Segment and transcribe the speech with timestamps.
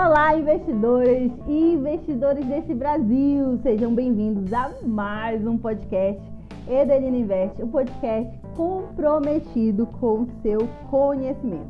[0.00, 3.58] Olá, investidores e investidores desse Brasil!
[3.64, 6.22] Sejam bem-vindos a mais um podcast
[6.68, 11.68] Edelina Invest, um podcast comprometido com o seu conhecimento.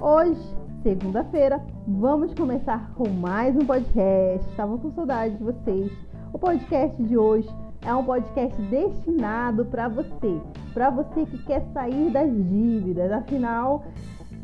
[0.00, 0.40] Hoje,
[0.84, 4.48] segunda-feira, vamos começar com mais um podcast.
[4.48, 5.90] Estava com saudade de vocês.
[6.32, 7.48] O podcast de hoje
[7.84, 10.40] é um podcast destinado para você,
[10.72, 13.10] para você que quer sair das dívidas.
[13.10, 13.84] Afinal,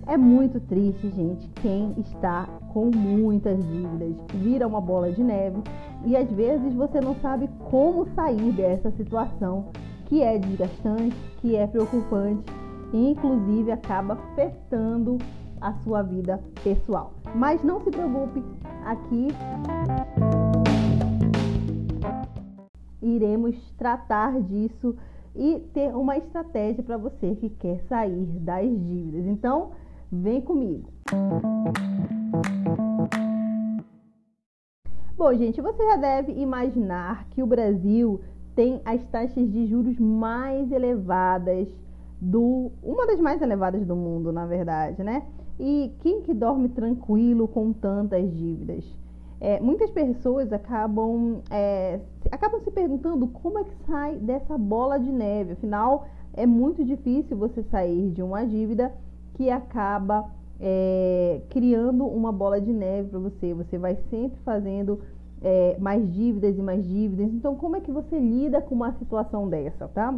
[0.06, 4.14] é muito triste, gente, quem está com muitas dívidas.
[4.34, 5.62] Vira uma bola de neve
[6.04, 9.66] e às vezes você não sabe como sair dessa situação
[10.06, 12.44] que é desgastante, que é preocupante
[12.92, 15.18] e inclusive acaba afetando
[15.60, 17.12] a sua vida pessoal.
[17.34, 18.42] Mas não se preocupe,
[18.84, 19.28] aqui
[23.00, 24.96] iremos tratar disso
[25.34, 29.26] e ter uma estratégia para você que quer sair das dívidas.
[29.26, 29.70] Então,
[30.14, 30.92] Vem comigo.
[35.16, 38.20] Bom, gente, você já deve imaginar que o Brasil
[38.54, 41.66] tem as taxas de juros mais elevadas
[42.20, 45.22] do uma das mais elevadas do mundo, na verdade, né?
[45.58, 48.84] E quem que dorme tranquilo com tantas dívidas?
[49.40, 55.10] É, muitas pessoas acabam é, acabam se perguntando como é que sai dessa bola de
[55.10, 55.52] neve.
[55.52, 58.92] Afinal, é muito difícil você sair de uma dívida
[59.34, 60.30] que acaba
[60.60, 63.52] é, criando uma bola de neve para você.
[63.54, 65.00] Você vai sempre fazendo
[65.42, 67.32] é, mais dívidas e mais dívidas.
[67.32, 70.14] Então, como é que você lida com uma situação dessa, tá?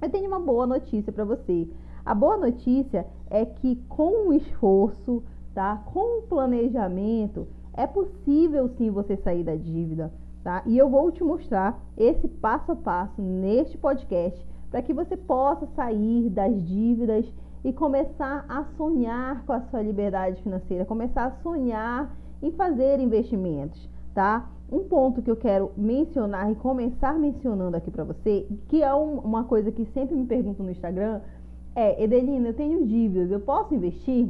[0.00, 1.68] Eu tenho uma boa notícia para você.
[2.04, 5.22] A boa notícia é que com o esforço,
[5.54, 5.82] tá?
[5.92, 10.62] Com o planejamento, é possível sim você sair da dívida, tá?
[10.66, 15.66] E eu vou te mostrar esse passo a passo neste podcast para que você possa
[15.74, 17.26] sair das dívidas
[17.66, 23.90] e começar a sonhar com a sua liberdade financeira, começar a sonhar em fazer investimentos,
[24.14, 24.48] tá?
[24.70, 29.18] Um ponto que eu quero mencionar e começar mencionando aqui para você, que é um,
[29.18, 31.20] uma coisa que sempre me perguntam no Instagram,
[31.74, 34.28] é: Edelina, eu tenho dívidas, eu posso investir?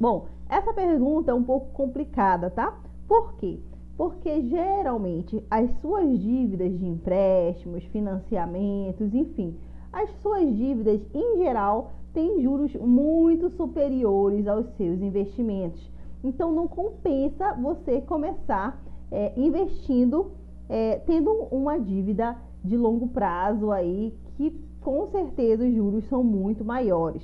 [0.00, 2.76] Bom, essa pergunta é um pouco complicada, tá?
[3.06, 3.60] Por quê?
[3.96, 9.56] Porque geralmente as suas dívidas de empréstimos, financiamentos, enfim,
[9.92, 15.90] as suas dívidas em geral tem juros muito superiores aos seus investimentos.
[16.22, 18.80] Então, não compensa você começar
[19.10, 20.32] é, investindo,
[20.68, 26.64] é, tendo uma dívida de longo prazo aí, que com certeza os juros são muito
[26.64, 27.22] maiores,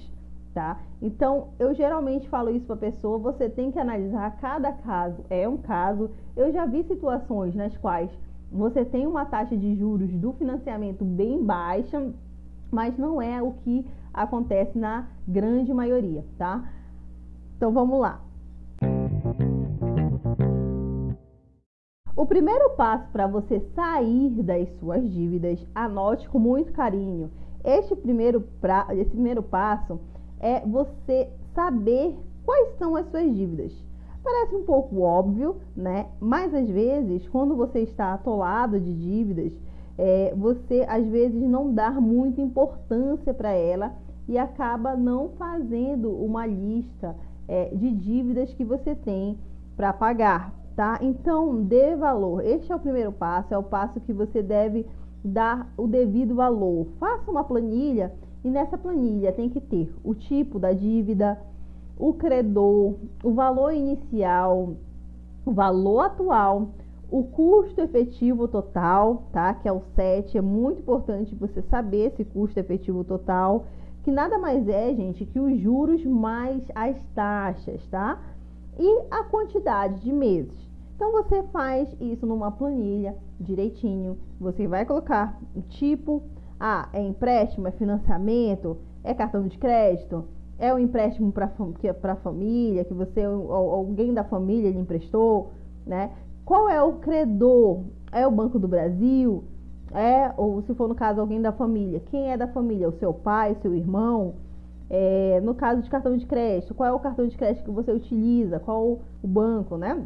[0.52, 0.80] tá?
[1.00, 5.48] Então, eu geralmente falo isso para a pessoa, você tem que analisar cada caso, é
[5.48, 6.10] um caso.
[6.36, 8.10] Eu já vi situações nas quais
[8.50, 12.12] você tem uma taxa de juros do financiamento bem baixa,
[12.70, 13.86] mas não é o que
[14.22, 16.70] acontece na grande maioria, tá?
[17.56, 18.20] Então vamos lá.
[22.16, 27.30] O primeiro passo para você sair das suas dívidas, anote com muito carinho.
[27.64, 30.00] Este primeiro, pra, esse primeiro passo
[30.40, 33.72] é você saber quais são as suas dívidas.
[34.22, 36.06] Parece um pouco óbvio, né?
[36.18, 39.52] Mas às vezes, quando você está atolado de dívidas,
[39.96, 43.94] é, você às vezes não dá muita importância para ela
[44.28, 47.16] e acaba não fazendo uma lista
[47.48, 49.38] é, de dívidas que você tem
[49.74, 50.98] para pagar, tá?
[51.00, 52.44] Então, dê valor.
[52.44, 54.86] Este é o primeiro passo, é o passo que você deve
[55.24, 56.86] dar o devido valor.
[57.00, 58.12] Faça uma planilha
[58.44, 61.40] e nessa planilha tem que ter o tipo da dívida,
[61.96, 64.74] o credor, o valor inicial,
[65.44, 66.68] o valor atual,
[67.10, 69.54] o custo efetivo total, tá?
[69.54, 70.36] Que é o 7.
[70.36, 73.64] É muito importante você saber esse custo efetivo total
[74.08, 78.18] que nada mais é, gente, que os juros mais as taxas, tá?
[78.78, 80.56] E a quantidade de meses.
[80.96, 84.16] Então você faz isso numa planilha direitinho.
[84.40, 86.22] Você vai colocar o tipo,
[86.58, 90.24] ah, é empréstimo, é financiamento, é cartão de crédito,
[90.58, 91.52] é um empréstimo para
[92.12, 95.50] a família, que você alguém da família lhe emprestou,
[95.86, 96.12] né?
[96.46, 97.82] Qual é o credor?
[98.10, 99.44] É o Banco do Brasil?
[99.92, 102.88] É, ou se for no caso alguém da família, quem é da família?
[102.88, 104.34] O seu pai, seu irmão?
[104.90, 107.92] É, no caso de cartão de crédito, qual é o cartão de crédito que você
[107.92, 108.58] utiliza?
[108.58, 110.02] Qual o banco, né?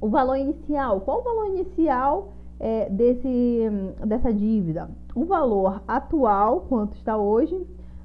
[0.00, 3.70] O valor inicial, qual o valor inicial é, desse,
[4.06, 4.90] dessa dívida?
[5.14, 7.58] O valor atual, quanto está hoje,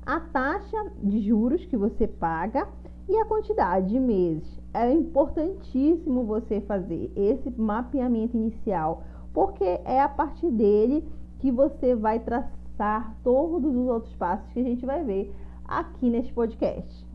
[0.06, 2.68] a taxa de juros que você paga
[3.08, 4.60] e a quantidade de meses.
[4.74, 11.08] É importantíssimo você fazer esse mapeamento inicial porque é a partir dele
[11.40, 15.34] que você vai traçar todos os outros passos que a gente vai ver
[15.66, 17.08] aqui neste podcast.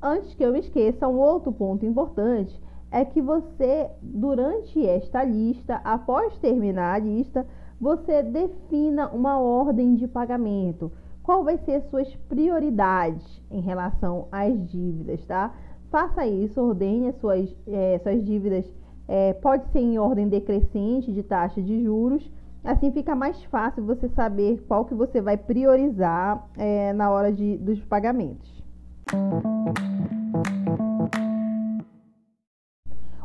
[0.00, 2.58] Antes que eu me esqueça, um outro ponto importante
[2.90, 7.46] é que você, durante esta lista, após terminar a lista,
[7.80, 10.90] você defina uma ordem de pagamento.
[11.28, 15.52] Qual vai ser suas prioridades em relação às dívidas, tá?
[15.90, 18.64] Faça isso, ordene as suas, é, suas dívidas,
[19.06, 22.26] é, pode ser em ordem decrescente de taxa de juros,
[22.64, 27.58] assim fica mais fácil você saber qual que você vai priorizar é, na hora de,
[27.58, 28.64] dos pagamentos.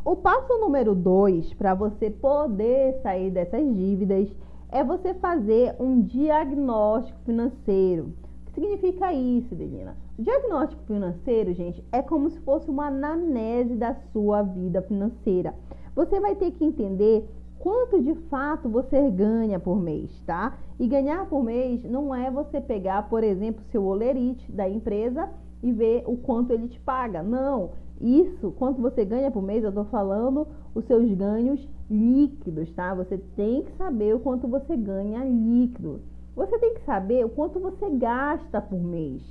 [0.04, 4.28] O passo número dois para você poder sair dessas dívidas
[4.74, 8.12] é você fazer um diagnóstico financeiro.
[8.42, 9.96] O que significa isso, Delina?
[10.18, 15.54] O diagnóstico financeiro, gente, é como se fosse uma anamnese da sua vida financeira.
[15.96, 17.30] Você vai ter que entender
[17.60, 20.58] quanto de fato você ganha por mês, tá?
[20.80, 25.30] E ganhar por mês não é você pegar, por exemplo, seu olerite da empresa
[25.62, 27.22] e ver o quanto ele te paga.
[27.22, 27.70] Não,
[28.04, 30.46] isso, quanto você ganha por mês, eu estou falando
[30.76, 32.94] os seus ganhos líquidos, tá?
[32.96, 36.02] Você tem que saber o quanto você ganha líquido.
[36.36, 39.22] Você tem que saber o quanto você gasta por mês,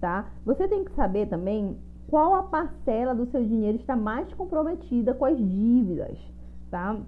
[0.00, 0.30] tá?
[0.46, 1.76] Você tem que saber também
[2.08, 6.16] qual a parcela do seu dinheiro está mais comprometida com as dívidas,
[6.70, 6.98] tá?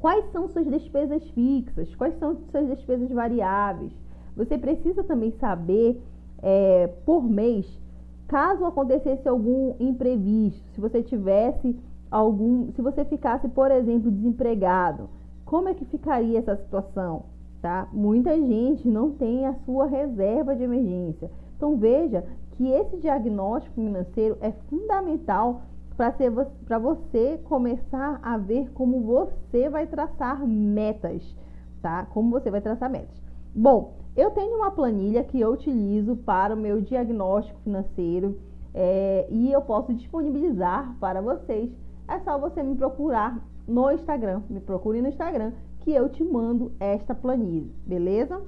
[0.00, 1.94] Quais são suas despesas fixas?
[1.96, 3.92] Quais são suas despesas variáveis?
[4.36, 6.00] Você precisa também saber
[6.40, 7.66] é, por mês
[8.28, 11.76] caso acontecesse algum imprevisto, se você tivesse
[12.10, 15.08] algum, se você ficasse, por exemplo, desempregado,
[15.44, 17.24] como é que ficaria essa situação,
[17.62, 17.88] tá?
[17.92, 21.30] Muita gente não tem a sua reserva de emergência.
[21.56, 25.62] Então veja que esse diagnóstico financeiro é fundamental
[25.96, 31.36] para você começar a ver como você vai traçar metas,
[31.82, 32.06] tá?
[32.12, 33.20] Como você vai traçar metas.
[33.54, 38.36] Bom, eu tenho uma planilha que eu utilizo para o meu diagnóstico financeiro
[38.74, 41.70] é, e eu posso disponibilizar para vocês.
[42.08, 46.72] É só você me procurar no Instagram, me procure no Instagram que eu te mando
[46.80, 48.42] esta planilha, beleza?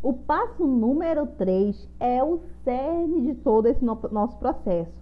[0.00, 4.92] O passo número 3 é o cerne de todo esse nosso processo.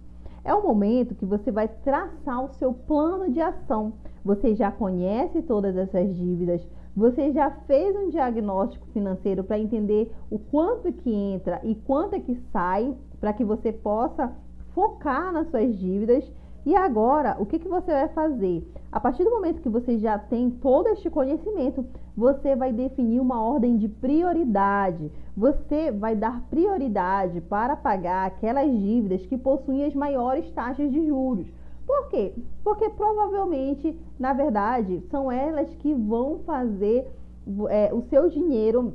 [0.43, 3.93] É o momento que você vai traçar o seu plano de ação
[4.23, 6.61] você já conhece todas essas dívidas,
[6.95, 12.19] você já fez um diagnóstico financeiro para entender o quanto que entra e quanto é
[12.19, 14.31] que sai, para que você possa
[14.73, 16.31] focar nas suas dívidas.
[16.69, 18.71] E agora, o que, que você vai fazer?
[18.91, 21.83] A partir do momento que você já tem todo este conhecimento,
[22.15, 25.11] você vai definir uma ordem de prioridade.
[25.35, 31.47] Você vai dar prioridade para pagar aquelas dívidas que possuem as maiores taxas de juros.
[31.87, 32.35] Por quê?
[32.63, 37.11] Porque provavelmente, na verdade, são elas que vão fazer
[37.67, 38.93] é, o seu dinheiro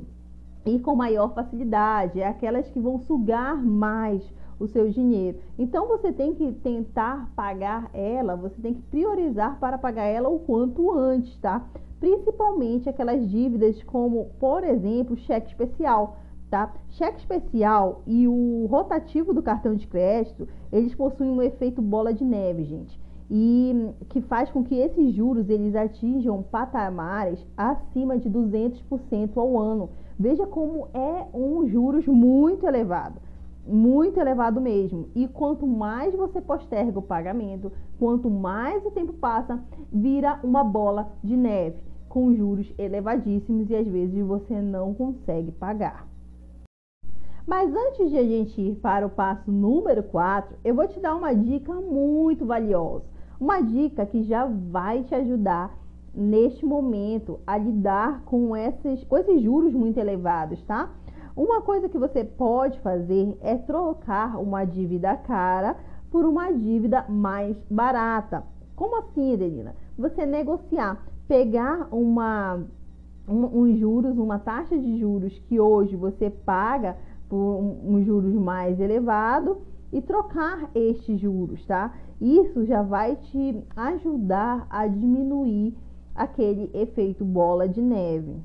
[0.65, 4.23] ir com maior facilidade, é aquelas que vão sugar mais
[4.59, 5.39] o seu dinheiro.
[5.57, 10.39] Então você tem que tentar pagar ela, você tem que priorizar para pagar ela o
[10.39, 11.65] quanto antes, tá?
[11.99, 16.17] Principalmente aquelas dívidas como, por exemplo, cheque especial
[16.49, 16.73] tá?
[16.91, 22.23] Cheque especial e o rotativo do cartão de crédito, eles possuem um efeito bola de
[22.23, 22.99] neve, gente.
[23.29, 29.89] E que faz com que esses juros eles atinjam patamares acima de 200% ao ano.
[30.17, 33.19] Veja como é um juros muito elevado
[33.65, 35.09] muito elevado mesmo.
[35.15, 41.11] E quanto mais você posterga o pagamento, quanto mais o tempo passa, vira uma bola
[41.23, 46.07] de neve com juros elevadíssimos e às vezes você não consegue pagar.
[47.45, 51.15] Mas antes de a gente ir para o passo número 4, eu vou te dar
[51.15, 53.05] uma dica muito valiosa.
[53.39, 55.77] Uma dica que já vai te ajudar
[56.13, 60.89] neste momento a lidar com esses, com esses juros muito elevados, tá?
[61.35, 65.75] Uma coisa que você pode fazer é trocar uma dívida cara
[66.09, 68.43] por uma dívida mais barata.
[68.73, 69.75] Como assim, Edelina?
[69.97, 72.63] Você negociar, pegar uma
[73.27, 76.95] um, um juros, uma taxa de juros que hoje você paga
[77.27, 79.57] por um, um juros mais elevado
[79.91, 81.93] e trocar estes juros, tá?
[82.21, 85.75] Isso já vai te ajudar a diminuir
[86.13, 88.35] aquele efeito bola de neve.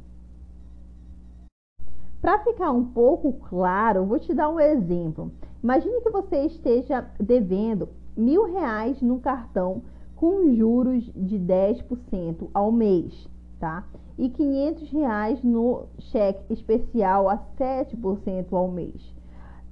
[2.21, 5.33] Para ficar um pouco claro, vou te dar um exemplo.
[5.63, 9.83] Imagine que você esteja devendo mil reais no cartão
[10.17, 13.27] com juros de 10% ao mês,
[13.59, 13.85] tá?
[14.21, 19.15] e 500 reais no cheque especial a 7% ao mês.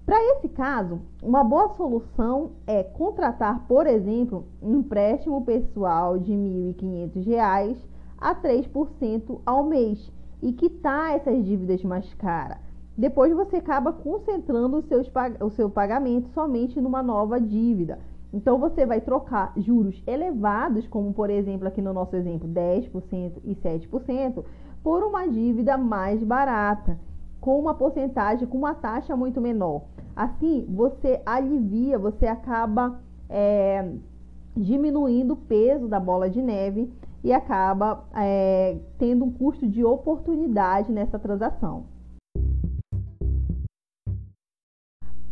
[0.06, 6.74] Para esse caso, uma boa solução é contratar, por exemplo, um empréstimo pessoal de R$
[6.80, 7.76] 1.500
[8.16, 10.10] a 3% ao mês
[10.42, 12.59] e quitar essas dívidas mais caras.
[12.97, 18.00] depois você acaba concentrando o, seus, o seu pagamento somente numa nova dívida.
[18.33, 23.54] Então você vai trocar juros elevados, como por exemplo aqui no nosso exemplo 10% e
[23.54, 24.45] 7%,
[24.83, 26.99] por uma dívida mais barata,
[27.40, 29.83] com uma porcentagem, com uma taxa muito menor.
[30.14, 33.88] Assim, você alivia, você acaba é,
[34.57, 36.90] diminuindo o peso da bola de neve
[37.22, 41.84] e acaba é, tendo um custo de oportunidade nessa transação.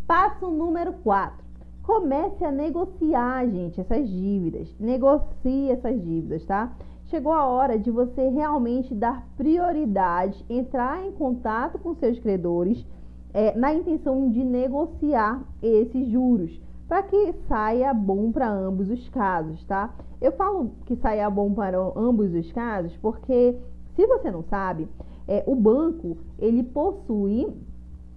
[0.07, 1.45] Passo número 4.
[1.83, 4.75] Comece a negociar, gente, essas dívidas.
[4.79, 6.73] Negocie essas dívidas, tá?
[7.07, 12.85] Chegou a hora de você realmente dar prioridade, entrar em contato com seus credores
[13.33, 19.65] é, na intenção de negociar esses juros para que saia bom para ambos os casos,
[19.65, 19.95] tá?
[20.21, 23.57] Eu falo que saia bom para ambos os casos porque,
[23.95, 24.89] se você não sabe,
[25.27, 27.53] é, o banco ele possui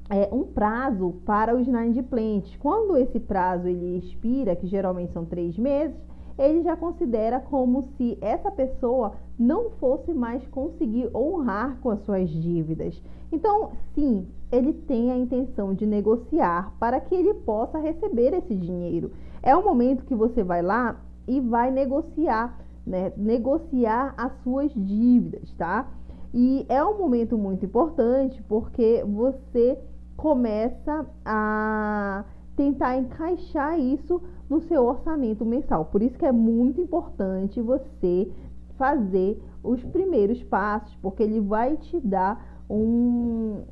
[0.10, 2.56] é, um prazo para os inadimplentes.
[2.58, 5.96] Quando esse prazo ele expira, que geralmente são três meses,
[6.40, 12.30] ele já considera como se essa pessoa não fosse mais conseguir honrar com as suas
[12.30, 13.00] dívidas.
[13.30, 19.12] Então, sim, ele tem a intenção de negociar para que ele possa receber esse dinheiro.
[19.44, 23.12] É o momento que você vai lá e vai negociar, né?
[23.18, 25.88] Negociar as suas dívidas, tá?
[26.34, 29.78] E é um momento muito importante porque você
[30.16, 32.24] começa a
[32.60, 35.86] tentar encaixar isso no seu orçamento mensal.
[35.86, 38.30] Por isso que é muito importante você
[38.78, 43.64] fazer os primeiros passos, porque ele vai te dar um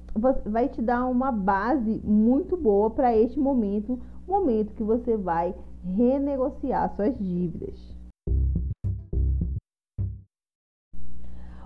[0.46, 5.53] vai te dar uma base muito boa para este momento, momento que você vai
[5.84, 7.77] renegociar suas dívidas.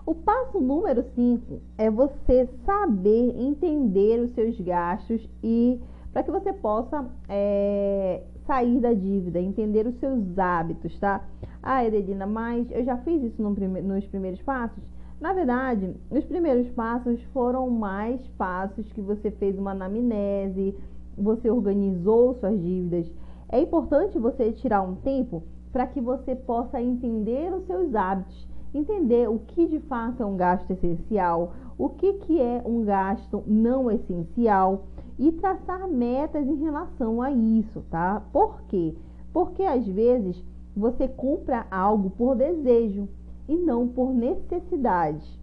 [0.03, 5.79] O passo número 5 é você saber entender os seus gastos e
[6.11, 11.23] para que você possa é, sair da dívida, entender os seus hábitos, tá?
[11.63, 14.83] Ah, Edelina, mas eu já fiz isso no prime nos primeiros passos?
[15.19, 20.75] Na verdade, os primeiros passos foram mais passos que você fez uma anamnese,
[21.17, 23.11] você organizou suas dívidas.
[23.49, 29.29] É importante você tirar um tempo para que você possa entender os seus hábitos entender
[29.29, 33.91] o que de fato é um gasto essencial, o que, que é um gasto não
[33.91, 34.85] essencial
[35.21, 38.23] e traçar metas em relação a isso, tá?
[38.33, 38.95] Por quê?
[39.31, 40.43] Porque às vezes
[40.75, 43.07] você compra algo por desejo
[43.47, 45.39] e não por necessidade.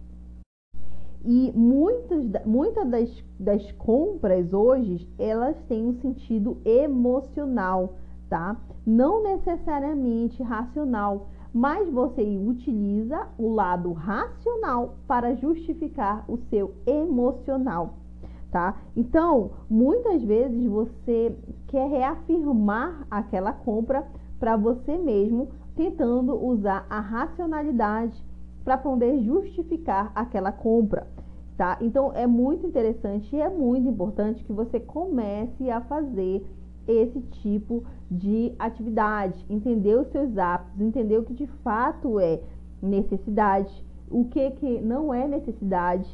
[1.23, 7.95] E muitas, muitas das, das compras hoje, elas têm um sentido emocional,
[8.29, 8.57] tá?
[8.85, 17.95] Não necessariamente racional mas você utiliza o lado racional para justificar o seu emocional,
[18.51, 18.77] tá?
[18.95, 21.35] Então, muitas vezes você
[21.67, 24.07] quer reafirmar aquela compra
[24.39, 28.23] para você mesmo, tentando usar a racionalidade
[28.63, 31.07] para poder justificar aquela compra.
[31.57, 31.77] Tá?
[31.81, 36.45] Então é muito interessante e é muito importante que você comece a fazer
[36.87, 42.39] esse tipo de atividade, entender os seus hábitos, entender o que de fato é
[42.81, 46.09] necessidade, o que, que não é necessidade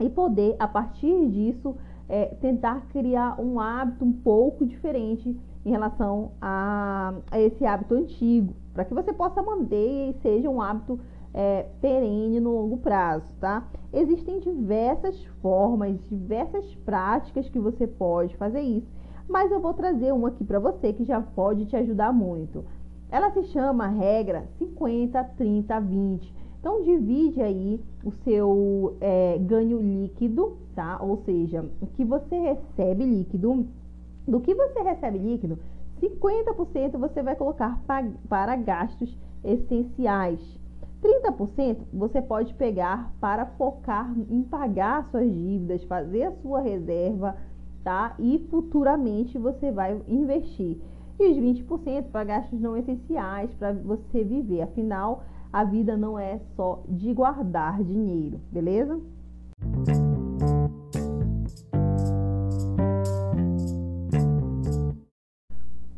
[0.00, 1.76] e poder, a partir disso,
[2.08, 8.54] é, tentar criar um hábito um pouco diferente em relação a, a esse hábito antigo,
[8.72, 11.00] para que você possa manter e seja um hábito
[11.32, 13.66] é, perene no longo prazo, tá?
[13.92, 18.92] Existem diversas formas, diversas práticas que você pode fazer isso
[19.28, 22.64] mas eu vou trazer uma aqui para você que já pode te ajudar muito.
[23.10, 26.34] Ela se chama regra 50, 30, 20.
[26.64, 30.98] Então, divide aí o seu é, ganho líquido, tá?
[30.98, 33.66] Ou seja, o que você recebe líquido.
[34.26, 35.58] Do que você recebe líquido,
[36.00, 37.78] 50% você vai colocar
[38.30, 40.40] para gastos essenciais.
[41.02, 47.36] 30% você pode pegar para focar em pagar suas dívidas, fazer a sua reserva
[47.82, 48.14] tá?
[48.18, 50.78] E futuramente você vai investir.
[51.20, 54.62] E os 20% para gastos não essenciais, para você viver.
[54.62, 55.22] Afinal,
[55.54, 59.00] a vida não é só de guardar dinheiro, beleza?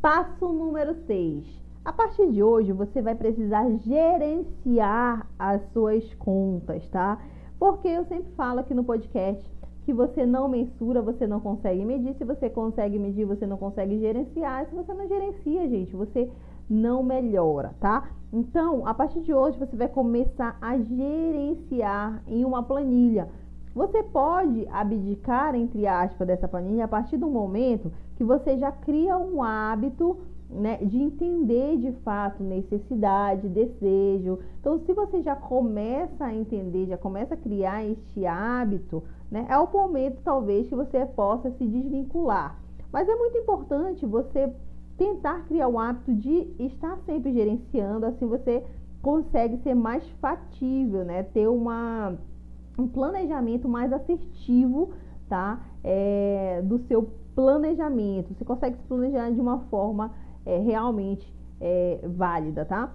[0.03, 1.47] Passo número 6.
[1.83, 7.19] A partir de hoje, você vai precisar gerenciar as suas contas, tá?
[7.59, 9.43] Porque eu sempre falo aqui no podcast
[9.87, 12.15] que você não mensura, você não consegue medir.
[12.17, 14.67] Se você consegue medir, você não consegue gerenciar.
[14.67, 16.31] Se você não gerencia, gente, você
[16.69, 18.11] não melhora, tá?
[18.38, 23.31] Então, a partir de hoje, você vai começar a gerenciar em uma planilha
[23.75, 29.16] Você pode abdicar, entre aspas, dessa planilha a partir do momento que você já cria
[29.16, 30.19] um hábito
[30.50, 34.38] né, de entender de fato necessidade, desejo.
[34.61, 39.59] Então, se você já começa a entender, já começa a criar este hábito, né, é
[39.59, 42.59] o momento talvez que você possa se desvincular.
[42.93, 44.52] Mas é muito importante você
[44.97, 48.65] tentar criar o hábito de estar sempre gerenciando, assim você
[49.03, 51.23] consegue ser mais factível, né?
[51.23, 52.15] Ter uma,
[52.79, 54.91] um planejamento mais assertivo,
[55.29, 55.61] tá?
[55.85, 58.35] É, do seu planejamento.
[58.35, 60.12] Você consegue se planejar de uma forma
[60.45, 62.93] é, realmente é, válida, tá?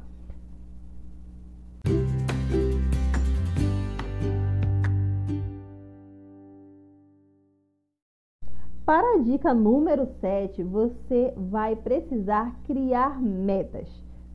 [8.91, 13.87] Para a dica número 7, você vai precisar criar metas,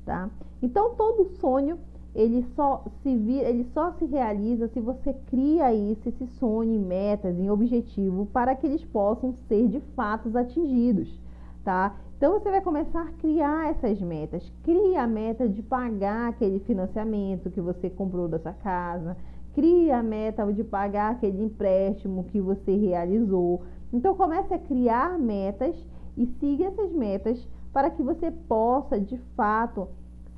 [0.03, 0.31] tá?
[0.63, 1.79] Então todo sonho
[2.15, 6.79] ele só se vira, ele só se realiza se você cria isso, esse sonho em
[6.79, 11.21] metas, em objetivo, para que eles possam ser de fato atingidos,
[11.63, 11.95] tá?
[12.17, 14.51] Então você vai começar a criar essas metas.
[14.63, 19.19] Cria a meta de pagar aquele financiamento que você comprou da sua casa.
[19.53, 23.63] Cria a meta de pagar aquele empréstimo que você realizou.
[23.93, 25.77] Então comece a criar metas
[26.17, 29.89] e siga essas metas para que você possa de fato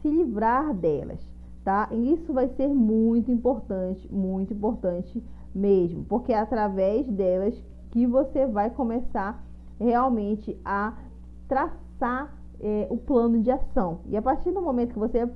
[0.02, 1.20] se livrar delas,
[1.64, 1.88] tá?
[1.92, 5.22] E isso vai ser muito importante, muito importante
[5.54, 7.54] mesmo, porque é através delas
[7.90, 9.42] que você vai começar
[9.78, 10.94] realmente a
[11.46, 14.00] traçar é, o plano de ação.
[14.06, 15.28] E a partir do momento que você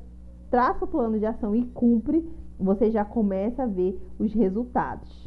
[0.50, 2.28] traça o plano de ação e cumpre,
[2.58, 5.21] você já começa a ver os resultados.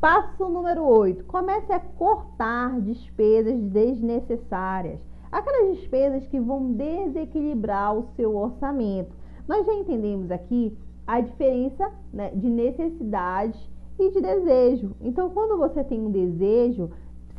[0.00, 1.24] Passo número 8.
[1.24, 5.00] Comece a cortar despesas desnecessárias.
[5.32, 9.10] Aquelas despesas que vão desequilibrar o seu orçamento.
[9.48, 13.58] Nós já entendemos aqui a diferença né, de necessidade
[13.98, 14.94] e de desejo.
[15.00, 16.90] Então, quando você tem um desejo,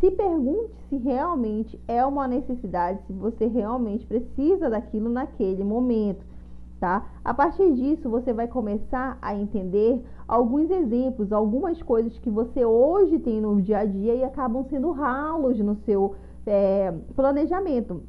[0.01, 6.25] se pergunte se realmente é uma necessidade, se você realmente precisa daquilo naquele momento
[6.79, 7.05] tá?
[7.23, 13.19] A partir disso, você vai começar a entender alguns exemplos, algumas coisas que você hoje
[13.19, 16.15] tem no dia a dia e acabam sendo ralos no seu
[16.45, 18.01] é, planejamento.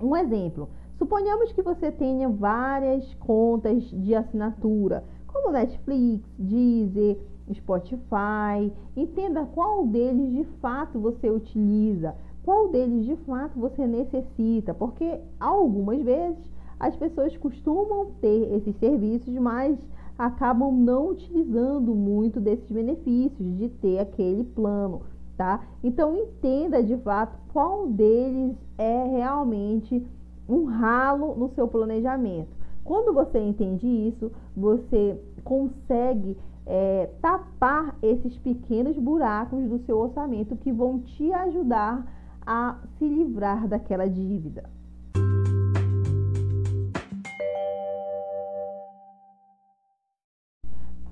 [0.00, 7.18] Um exemplo: suponhamos que você tenha várias contas de assinatura, como Netflix, Deezer,
[7.52, 8.72] Spotify.
[8.96, 16.00] Entenda qual deles de fato você utiliza, qual deles de fato você necessita, porque algumas
[16.02, 16.38] vezes
[16.78, 19.78] as pessoas costumam ter esses serviços, mas
[20.16, 25.02] acabam não utilizando muito desses benefícios de ter aquele plano,
[25.36, 25.60] tá?
[25.82, 30.04] Então entenda de fato qual deles é realmente
[30.48, 32.56] um ralo no seu planejamento.
[32.84, 36.36] Quando você entende isso, você consegue
[36.66, 42.06] é, tapar esses pequenos buracos do seu orçamento que vão te ajudar
[42.46, 44.77] a se livrar daquela dívida.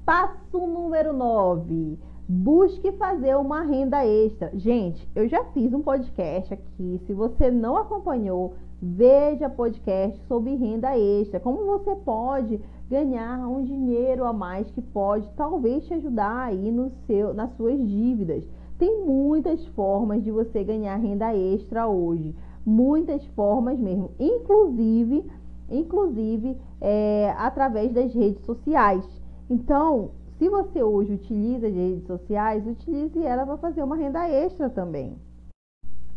[0.06, 1.98] Passo número 9.
[2.28, 4.52] Busque fazer uma renda extra.
[4.54, 7.00] Gente, eu já fiz um podcast aqui.
[7.04, 11.40] Se você não acompanhou, veja podcast sobre renda extra.
[11.40, 16.88] Como você pode ganhar um dinheiro a mais que pode talvez te ajudar aí no
[17.08, 18.48] seu, nas suas dívidas.
[18.78, 22.32] Tem muitas formas de você ganhar renda extra hoje.
[22.64, 24.12] Muitas formas mesmo.
[24.20, 25.24] Inclusive,
[25.68, 29.04] inclusive é, através das redes sociais.
[29.48, 34.68] Então, se você hoje utiliza as redes sociais, utilize ela para fazer uma renda extra
[34.68, 35.16] também.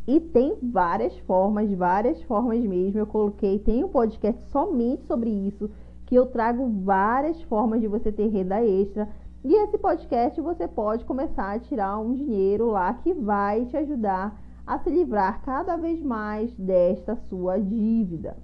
[0.07, 2.99] E tem várias formas, várias formas mesmo.
[2.99, 5.69] Eu coloquei, tem um podcast somente sobre isso,
[6.07, 9.07] que eu trago várias formas de você ter renda extra.
[9.43, 14.41] E esse podcast você pode começar a tirar um dinheiro lá que vai te ajudar
[14.65, 18.35] a se livrar cada vez mais desta sua dívida.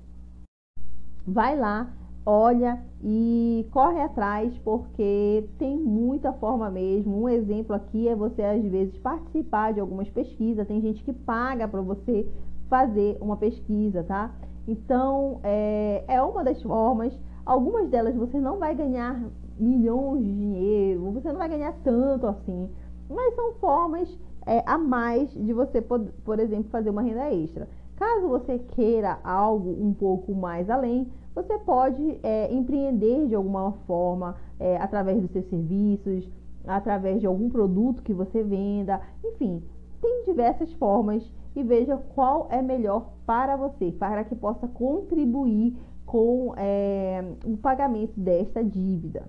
[1.28, 1.92] Vai lá,
[2.26, 7.22] olha e corre atrás porque tem muita forma mesmo.
[7.22, 10.68] Um exemplo aqui é você às vezes participar de algumas pesquisas.
[10.68, 12.28] Tem gente que paga para você
[12.68, 14.34] fazer uma pesquisa, tá?
[14.68, 17.14] Então é, é uma das formas.
[17.46, 19.22] Algumas delas você não vai ganhar
[19.60, 22.70] milhões de dinheiro, você não vai ganhar tanto assim,
[23.10, 27.68] mas são formas é, a mais de você, por, por exemplo, fazer uma renda extra.
[27.96, 34.38] Caso você queira algo um pouco mais além, você pode é, empreender de alguma forma,
[34.58, 36.32] é, através dos seus serviços,
[36.66, 39.62] através de algum produto que você venda, enfim,
[40.02, 46.54] tem diversas formas e veja qual é melhor para você, para que possa contribuir com
[46.56, 49.28] é, o pagamento desta dívida.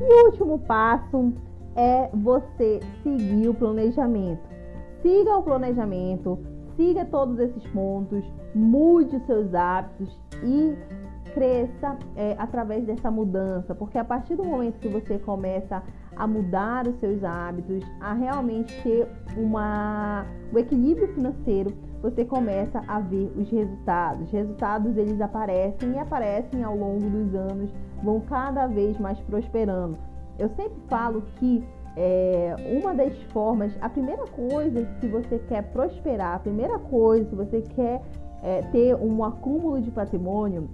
[0.00, 1.34] E o último passo
[1.76, 4.51] é você seguir o planejamento.
[5.02, 6.38] Siga o planejamento,
[6.76, 10.76] siga todos esses pontos, mude os seus hábitos e
[11.34, 15.82] cresça é, através dessa mudança, porque a partir do momento que você começa
[16.14, 23.00] a mudar os seus hábitos, a realmente ter uma, o equilíbrio financeiro, você começa a
[23.00, 24.26] ver os resultados.
[24.26, 29.96] Os resultados eles aparecem e aparecem ao longo dos anos, vão cada vez mais prosperando.
[30.38, 31.64] Eu sempre falo que
[31.96, 37.34] é, uma das formas, a primeira coisa se você quer prosperar, a primeira coisa se
[37.34, 38.02] você quer
[38.42, 40.68] é, ter um acúmulo de patrimônio,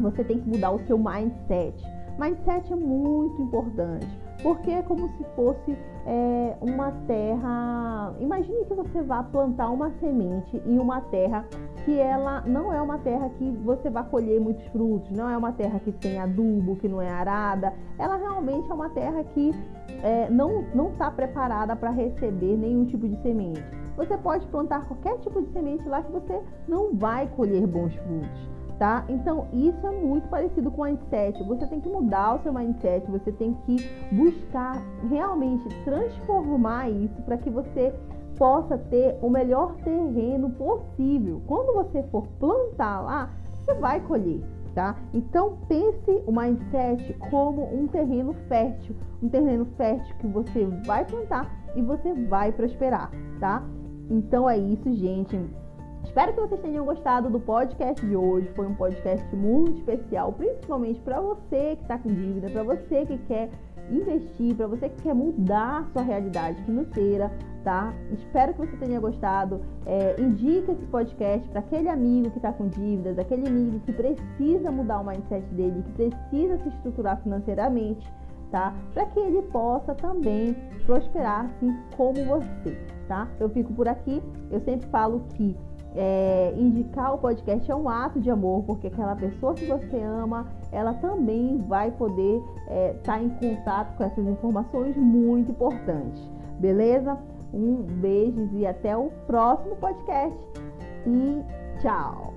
[0.00, 1.82] você tem que mudar o seu mindset.
[2.18, 4.06] Mindset é muito importante,
[4.44, 8.14] porque é como se fosse é, uma terra.
[8.20, 11.46] Imagine que você vá plantar uma semente em uma terra
[11.82, 15.52] que ela não é uma terra que você vai colher muitos frutos, não é uma
[15.52, 17.72] terra que tem adubo, que não é arada.
[17.98, 19.50] Ela realmente é uma terra que
[20.02, 23.64] é, não não está preparada para receber nenhum tipo de semente.
[23.96, 28.53] Você pode plantar qualquer tipo de semente lá que você não vai colher bons frutos
[28.78, 29.04] tá?
[29.08, 31.42] Então, isso é muito parecido com o mindset.
[31.44, 33.76] Você tem que mudar o seu mindset, você tem que
[34.12, 37.94] buscar realmente transformar isso para que você
[38.36, 41.40] possa ter o melhor terreno possível.
[41.46, 44.42] Quando você for plantar lá, você vai colher.
[44.74, 44.96] Tá?
[45.12, 51.48] Então pense o mindset como um terreno fértil, um terreno fértil que você vai plantar
[51.76, 53.08] e você vai prosperar,
[53.38, 53.62] tá?
[54.10, 55.38] Então é isso, gente.
[56.04, 58.48] Espero que vocês tenham gostado do podcast de hoje.
[58.54, 63.18] Foi um podcast muito especial, principalmente para você que está com dívida, para você que
[63.26, 63.50] quer
[63.90, 67.32] investir, para você que quer mudar sua realidade financeira,
[67.64, 67.92] tá?
[68.12, 69.60] Espero que você tenha gostado.
[69.86, 74.70] É, indica esse podcast para aquele amigo que está com dívidas, aquele amigo que precisa
[74.70, 78.10] mudar o mindset dele, que precisa se estruturar financeiramente,
[78.50, 78.74] tá?
[78.92, 80.54] Para que ele possa também
[80.86, 83.26] prosperar assim como você, tá?
[83.40, 84.22] Eu fico por aqui.
[84.50, 85.56] Eu sempre falo que
[85.94, 90.46] é, indicar o podcast é um ato de amor, porque aquela pessoa que você ama,
[90.72, 96.20] ela também vai poder estar é, tá em contato com essas informações muito importantes.
[96.58, 97.16] Beleza?
[97.52, 100.36] Um beijo e até o próximo podcast.
[101.06, 101.42] E
[101.80, 102.34] tchau!